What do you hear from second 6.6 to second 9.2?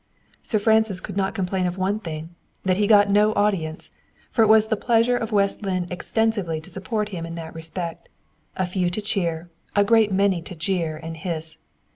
support him in that respect a few to